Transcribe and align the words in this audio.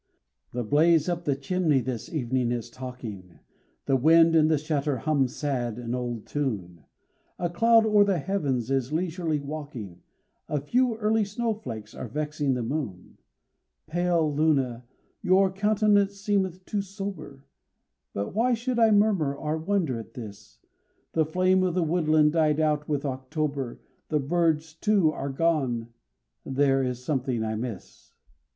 The 0.51 0.63
blaze 0.63 1.07
up 1.07 1.25
the 1.25 1.35
chimney 1.35 1.79
this 1.79 2.11
evening 2.11 2.51
is 2.51 2.71
talking, 2.71 3.37
The 3.85 3.95
wind 3.95 4.35
and 4.35 4.49
the 4.49 4.57
shutter 4.57 4.97
hum 4.97 5.27
sad 5.27 5.77
an 5.77 5.93
old 5.93 6.25
tune, 6.25 6.85
A 7.37 7.51
cloud 7.51 7.85
o'er 7.85 8.03
the 8.03 8.17
heavens 8.17 8.71
is 8.71 8.91
leisurely 8.91 9.39
walking, 9.39 10.01
A 10.49 10.59
few 10.59 10.95
early 10.95 11.23
snowflakes 11.23 11.93
are 11.93 12.07
vexing 12.07 12.55
the 12.55 12.63
moon. 12.63 13.19
Pale 13.85 14.33
Luna! 14.33 14.85
your 15.21 15.51
countenance 15.51 16.19
seemeth 16.19 16.65
too 16.65 16.81
sober, 16.81 17.45
But 18.11 18.33
why 18.33 18.55
should 18.55 18.79
I 18.79 18.89
murmur 18.89 19.35
or 19.35 19.55
wonder 19.55 19.99
at 19.99 20.15
this? 20.15 20.57
The 21.13 21.25
flame 21.25 21.61
of 21.61 21.75
the 21.75 21.83
woodland 21.83 22.31
died 22.31 22.59
out 22.59 22.89
with 22.89 23.05
October, 23.05 23.79
The 24.09 24.19
birds, 24.19 24.73
too, 24.73 25.11
are 25.11 25.29
gone 25.29 25.89
there 26.43 26.81
is 26.81 27.03
something 27.05 27.43
I 27.43 27.53
miss. 27.55 28.15